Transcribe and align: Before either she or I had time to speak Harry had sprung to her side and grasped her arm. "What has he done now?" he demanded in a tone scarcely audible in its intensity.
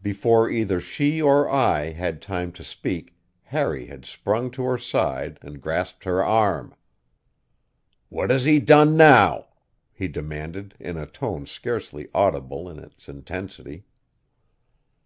Before 0.00 0.48
either 0.48 0.80
she 0.80 1.20
or 1.20 1.50
I 1.50 1.90
had 1.90 2.22
time 2.22 2.50
to 2.52 2.64
speak 2.64 3.14
Harry 3.42 3.84
had 3.84 4.06
sprung 4.06 4.50
to 4.52 4.62
her 4.62 4.78
side 4.78 5.38
and 5.42 5.60
grasped 5.60 6.04
her 6.04 6.24
arm. 6.24 6.74
"What 8.08 8.30
has 8.30 8.46
he 8.46 8.58
done 8.58 8.96
now?" 8.96 9.48
he 9.92 10.08
demanded 10.08 10.74
in 10.80 10.96
a 10.96 11.04
tone 11.04 11.44
scarcely 11.44 12.08
audible 12.14 12.70
in 12.70 12.78
its 12.78 13.06
intensity. 13.06 13.84